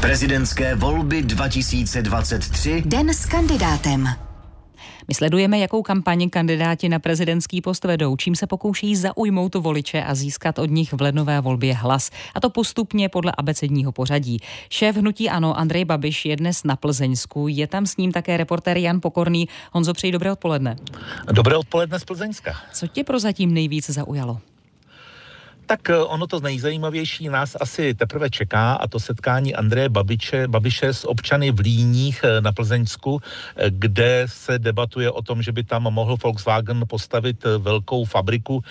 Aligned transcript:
Prezidentské 0.00 0.74
volby 0.74 1.22
2023. 1.22 2.82
Den 2.86 3.14
s 3.14 3.26
kandidátem. 3.26 4.08
My 5.08 5.14
sledujeme, 5.14 5.58
jakou 5.58 5.82
kampaň 5.82 6.30
kandidáti 6.30 6.88
na 6.88 6.98
prezidentský 6.98 7.60
post 7.60 7.84
vedou, 7.84 8.16
čím 8.16 8.36
se 8.36 8.46
pokouší 8.46 8.96
zaujmout 8.96 9.54
voliče 9.54 10.02
a 10.02 10.14
získat 10.14 10.58
od 10.58 10.70
nich 10.70 10.92
v 10.92 11.00
lednové 11.00 11.40
volbě 11.40 11.74
hlas. 11.74 12.10
A 12.34 12.40
to 12.40 12.50
postupně 12.50 13.08
podle 13.08 13.32
abecedního 13.38 13.92
pořadí. 13.92 14.38
Šéf 14.70 14.96
hnutí 14.96 15.30
Ano 15.30 15.58
Andrej 15.58 15.84
Babiš 15.84 16.24
je 16.24 16.36
dnes 16.36 16.64
na 16.64 16.76
Plzeňsku. 16.76 17.48
Je 17.48 17.66
tam 17.66 17.86
s 17.86 17.96
ním 17.96 18.12
také 18.12 18.36
reportér 18.36 18.76
Jan 18.76 19.00
Pokorný. 19.00 19.48
Honzo, 19.72 19.94
přeji 19.94 20.12
dobré 20.12 20.32
odpoledne. 20.32 20.76
Dobré 21.32 21.56
odpoledne 21.56 21.98
z 21.98 22.04
Plzeňska. 22.04 22.54
Co 22.72 22.86
tě 22.86 23.04
prozatím 23.04 23.54
nejvíc 23.54 23.90
zaujalo? 23.90 24.40
Tak 25.70 25.90
eh, 25.90 26.02
ono 26.02 26.26
to 26.26 26.40
nejzajímavější 26.40 27.28
nás 27.28 27.56
asi 27.60 27.94
teprve 27.94 28.30
čeká 28.30 28.72
a 28.74 28.86
to 28.90 29.00
setkání 29.00 29.54
Andreje 29.54 29.88
Babiče, 29.88 30.48
Babiše 30.48 30.94
s 30.94 31.06
občany 31.08 31.50
v 31.50 31.58
Líních 31.58 32.20
eh, 32.24 32.40
na 32.40 32.52
Plzeňsku, 32.52 33.20
eh, 33.22 33.70
kde 33.70 34.26
se 34.26 34.58
debatuje 34.58 35.10
o 35.10 35.22
tom, 35.22 35.42
že 35.42 35.52
by 35.52 35.62
tam 35.64 35.82
mohl 35.82 36.16
Volkswagen 36.22 36.82
postavit 36.90 37.44
velkou 37.58 38.04
fabriku 38.04 38.62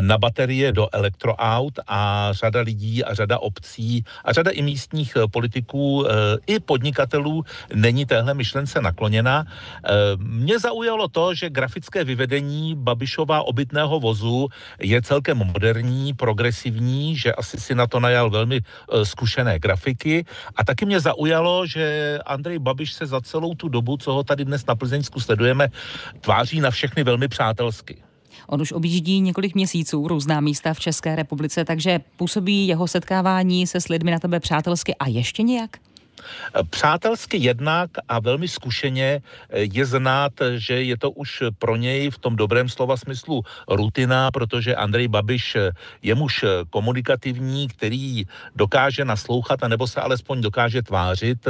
na 0.00 0.18
baterie 0.18 0.72
do 0.72 0.88
elektroaut 0.92 1.78
a 1.86 2.28
řada 2.32 2.60
lidí 2.60 3.04
a 3.04 3.14
řada 3.14 3.38
obcí 3.38 4.04
a 4.24 4.32
řada 4.32 4.50
i 4.50 4.62
místních 4.62 5.16
politiků 5.30 6.06
i 6.46 6.60
podnikatelů 6.60 7.44
není 7.74 8.06
téhle 8.06 8.34
myšlence 8.34 8.80
nakloněna. 8.80 9.44
Mě 10.16 10.58
zaujalo 10.58 11.08
to, 11.08 11.34
že 11.34 11.50
grafické 11.50 12.04
vyvedení 12.04 12.74
Babišova 12.74 13.42
obytného 13.42 14.00
vozu 14.00 14.48
je 14.80 15.02
celkem 15.02 15.36
moderní, 15.36 16.14
progresivní 16.14 16.45
progresivní, 16.46 17.16
že 17.16 17.32
asi 17.32 17.60
si 17.60 17.74
na 17.74 17.86
to 17.86 18.00
najal 18.00 18.30
velmi 18.30 18.60
uh, 18.60 19.02
zkušené 19.02 19.58
grafiky 19.58 20.24
a 20.56 20.64
taky 20.64 20.86
mě 20.86 21.00
zaujalo, 21.00 21.66
že 21.66 22.18
Andrej 22.26 22.58
Babiš 22.58 22.92
se 22.92 23.06
za 23.06 23.20
celou 23.20 23.54
tu 23.54 23.68
dobu, 23.68 23.96
co 23.96 24.12
ho 24.12 24.22
tady 24.22 24.44
dnes 24.44 24.66
na 24.66 24.74
Plzeňsku 24.74 25.20
sledujeme, 25.20 25.68
tváří 26.20 26.60
na 26.60 26.70
všechny 26.70 27.04
velmi 27.04 27.28
přátelsky. 27.28 27.96
On 28.46 28.62
už 28.62 28.72
objíždí 28.72 29.20
několik 29.20 29.54
měsíců 29.54 30.08
různá 30.08 30.40
místa 30.40 30.74
v 30.74 30.80
České 30.80 31.16
republice, 31.16 31.64
takže 31.64 32.00
působí 32.16 32.66
jeho 32.66 32.88
setkávání 32.88 33.66
se 33.66 33.80
s 33.80 33.88
lidmi 33.88 34.10
na 34.10 34.18
tebe 34.18 34.40
přátelsky 34.40 34.94
a 34.94 35.08
ještě 35.08 35.42
nějak? 35.42 35.85
Přátelsky 36.70 37.36
jednak 37.36 37.90
a 38.08 38.20
velmi 38.20 38.48
zkušeně 38.48 39.20
eh, 39.50 39.60
je 39.72 39.86
znát, 39.86 40.32
že 40.56 40.82
je 40.82 40.96
to 40.98 41.10
už 41.10 41.42
pro 41.58 41.76
něj 41.76 42.10
v 42.10 42.18
tom 42.18 42.36
dobrém 42.36 42.68
slova 42.68 42.96
smyslu 42.96 43.42
rutina, 43.68 44.30
protože 44.30 44.74
Andrej 44.74 45.08
Babiš 45.08 45.56
eh, 45.56 45.70
je 46.02 46.14
muž 46.14 46.42
eh, 46.42 46.48
komunikativní, 46.70 47.68
který 47.68 48.24
dokáže 48.56 49.04
naslouchat, 49.04 49.62
anebo 49.62 49.86
se 49.86 50.00
alespoň 50.00 50.40
dokáže 50.40 50.82
tvářit, 50.82 51.48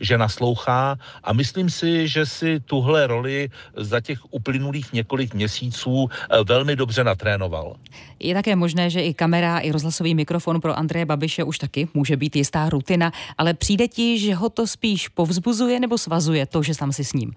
že 0.00 0.18
naslouchá 0.18 0.96
a 1.24 1.32
myslím 1.32 1.70
si, 1.70 2.08
že 2.08 2.26
si 2.26 2.60
tuhle 2.60 3.06
roli 3.06 3.48
za 3.76 4.00
těch 4.00 4.18
uplynulých 4.30 4.92
několik 4.92 5.34
měsíců 5.34 6.08
velmi 6.44 6.76
dobře 6.76 7.04
natrénoval. 7.04 7.76
Je 8.20 8.34
také 8.34 8.56
možné, 8.56 8.90
že 8.90 9.00
i 9.00 9.14
kamera, 9.14 9.58
i 9.58 9.70
rozhlasový 9.70 10.14
mikrofon 10.14 10.60
pro 10.60 10.78
Andreje 10.78 11.06
Babiše 11.06 11.44
už 11.44 11.58
taky 11.58 11.88
může 11.94 12.16
být 12.16 12.36
jistá 12.36 12.68
rutina, 12.68 13.12
ale 13.38 13.54
přijde 13.54 13.88
ti, 13.88 14.07
že 14.16 14.34
ho 14.34 14.48
to 14.48 14.66
spíš 14.66 15.08
povzbuzuje 15.08 15.80
nebo 15.80 15.98
svazuje 15.98 16.46
to, 16.46 16.62
že 16.62 16.78
tam 16.78 16.92
si 16.92 17.04
s 17.04 17.12
ním? 17.12 17.36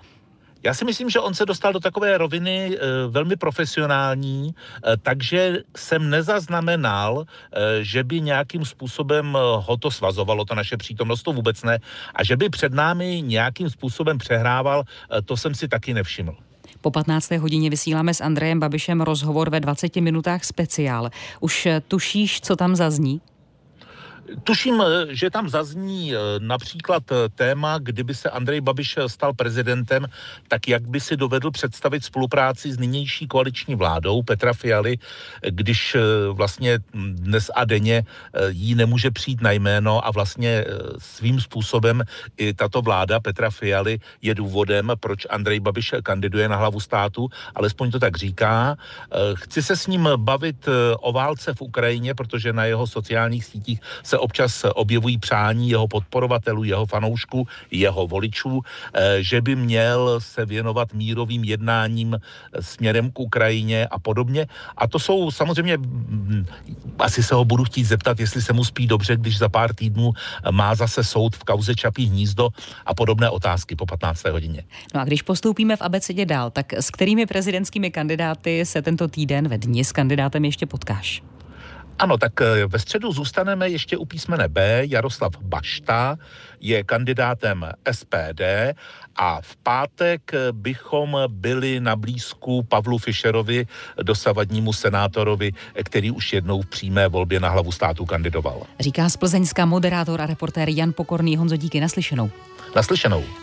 Já 0.64 0.74
si 0.74 0.86
myslím, 0.86 1.10
že 1.10 1.20
on 1.20 1.34
se 1.34 1.46
dostal 1.46 1.74
do 1.74 1.80
takové 1.80 2.18
roviny 2.18 2.78
e, 2.78 2.80
velmi 3.08 3.36
profesionální, 3.36 4.50
e, 4.50 4.98
takže 4.98 5.58
jsem 5.78 6.10
nezaznamenal, 6.10 7.26
e, 7.26 7.84
že 7.84 8.04
by 8.04 8.22
nějakým 8.22 8.66
způsobem 8.66 9.38
ho 9.58 9.78
to 9.78 9.92
svazovalo, 9.92 10.46
to 10.46 10.56
naše 10.56 10.78
přítomnost, 10.78 11.24
to 11.24 11.34
vůbec 11.34 11.64
ne, 11.64 11.80
a 12.16 12.24
že 12.24 12.38
by 12.38 12.50
před 12.50 12.74
námi 12.74 13.22
nějakým 13.22 13.70
způsobem 13.70 14.18
přehrával, 14.18 14.84
e, 15.18 15.22
to 15.22 15.38
jsem 15.38 15.56
si 15.56 15.68
taky 15.68 15.94
nevšiml. 15.94 16.36
Po 16.82 16.92
15. 16.92 17.32
hodině 17.32 17.70
vysíláme 17.70 18.14
s 18.14 18.22
Andrejem 18.22 18.60
Babišem 18.60 19.02
rozhovor 19.02 19.50
ve 19.50 19.60
20 19.60 19.96
minutách 19.96 20.44
speciál. 20.44 21.10
Už 21.40 21.68
tušíš, 21.88 22.42
co 22.42 22.56
tam 22.56 22.76
zazní? 22.76 23.22
Tuším, 24.44 24.82
eh, 24.82 25.16
že 25.16 25.30
tam 25.30 25.50
zazní 25.50 26.16
eh, 26.16 26.18
například 26.40 27.04
eh, 27.12 27.30
téma, 27.30 27.78
kdyby 27.78 28.16
se 28.16 28.30
Andrej 28.30 28.62
Babiš 28.62 28.98
stal 29.08 29.34
prezidentem, 29.34 30.08
tak 30.48 30.68
jak 30.68 30.88
by 30.88 31.00
si 31.00 31.18
dovedl 31.18 31.52
představit 31.52 32.04
spolupráci 32.04 32.72
s 32.72 32.80
nynější 32.80 33.28
koaliční 33.28 33.76
vládou 33.76 34.22
Petra 34.22 34.54
Fialy, 34.54 34.98
když 35.50 35.98
vlastně 36.32 36.80
dnes 36.94 37.52
a 37.56 37.66
denně 37.66 38.04
jí 38.50 38.76
nemůže 38.76 39.12
přijít 39.12 39.42
na 39.42 39.52
jméno 39.52 40.08
a 40.08 40.12
vlastně 40.12 40.66
svým 40.98 41.40
způsobem 41.42 42.04
i 42.38 42.54
tato 42.54 42.82
vláda 42.82 43.20
Petra 43.20 43.50
Fialy 43.50 44.00
je 44.22 44.36
důvodem, 44.36 44.92
proč 45.00 45.28
Andrej 45.30 45.60
Babiš 45.60 45.94
kandiduje 46.04 46.50
na 46.50 46.56
hlavu 46.56 46.80
státu, 46.80 47.30
alespoň 47.56 47.92
to 47.92 48.00
tak 48.00 48.18
říká. 48.18 48.76
Chci 49.34 49.64
se 49.64 49.76
s 49.76 49.88
ním 49.88 50.10
bavit 50.16 50.70
o 51.00 51.12
válce 51.12 51.54
v 51.54 51.62
Ukrajině, 51.62 52.14
protože 52.16 52.54
na 52.54 52.66
jeho 52.66 52.88
sociálních 52.88 53.46
sítích 53.46 53.82
se 54.04 54.18
občas 54.22 54.66
objevují 54.76 55.18
přání 55.18 55.70
jeho 55.70 55.88
podporovatelů, 55.88 56.64
jeho 56.64 56.86
fanoušků, 56.86 57.48
jeho 57.72 58.08
voličů, 58.08 58.62
eh, 58.94 59.18
že 59.20 59.42
by 59.42 59.56
měl 59.56 60.20
se 60.20 60.46
věnovat 60.46 60.94
mírovým 60.94 61.44
jednáním 61.44 62.18
směrem 62.60 63.12
k 63.12 63.20
Ukrajině 63.20 63.88
a 63.88 64.00
podobně. 64.00 64.48
A 64.78 64.88
to 64.88 65.00
jsou 65.00 65.32
samozřejmě, 65.32 65.78
mm, 65.78 66.46
asi 67.00 67.24
se 67.24 67.36
ho 67.36 67.46
budu 67.46 67.64
chtít 67.64 67.84
zeptat, 67.84 68.20
jestli 68.20 68.42
se 68.42 68.54
mu 68.54 68.64
spí 68.64 68.88
dobře, 68.88 69.18
když 69.18 69.38
za 69.38 69.50
pár 69.50 69.74
týdnů 69.76 70.14
má 70.52 70.76
zase 70.76 71.04
soud 71.04 71.36
v 71.36 71.44
kauze 71.44 71.76
Čapí 71.76 72.06
hnízdo 72.06 72.50
a 72.86 72.94
podobné 72.94 73.30
otázky 73.30 73.76
po 73.76 73.86
15. 73.86 74.32
hodině. 74.32 74.64
No 74.94 75.02
a 75.02 75.04
když 75.04 75.22
postoupíme 75.22 75.76
v 75.76 75.82
abecedě 75.82 76.26
dál, 76.26 76.52
tak 76.52 76.74
s 76.74 76.90
kterými 76.90 77.26
prezidentskými 77.26 77.92
kandidáty 77.92 78.66
se 78.66 78.82
tento 78.82 79.08
týden 79.08 79.48
ve 79.48 79.58
dni 79.58 79.84
s 79.86 79.92
kandidátem 79.92 80.46
ještě 80.46 80.66
potkáš? 80.66 81.31
Ano, 82.00 82.18
tak 82.18 82.42
eh, 82.42 82.66
ve 82.68 82.80
středu 82.80 83.12
zůstaneme 83.12 83.70
ještě 83.70 83.98
u 83.98 84.06
písmene 84.06 84.48
B. 84.48 84.82
Jaroslav 84.86 85.32
Bašta 85.42 86.18
je 86.60 86.84
kandidátem 86.84 87.66
SPD 87.92 88.42
a 89.16 89.42
v 89.42 89.56
pátek 89.56 90.32
bychom 90.52 91.18
byli 91.28 91.80
na 91.80 91.96
blízku 91.96 92.64
Pavlu 92.64 92.98
Fischerovi, 92.98 93.66
dosavadnímu 94.04 94.74
senátorovi, 94.74 95.52
který 95.84 96.12
už 96.12 96.34
jednou 96.34 96.62
v 96.62 96.66
přímé 96.66 97.08
volbě 97.08 97.40
na 97.40 97.50
hlavu 97.50 97.72
státu 97.72 98.06
kandidoval. 98.06 98.62
Říká 98.80 99.10
z 99.10 99.18
Plzeňska 99.18 99.66
moderátor 99.66 100.22
a 100.22 100.26
reportér 100.26 100.70
Jan 100.70 100.94
Pokorný. 100.94 101.38
Honzo, 101.38 101.58
díky 101.58 101.80
naslyšenou. 101.80 102.32
Naslyšenou. 102.76 103.24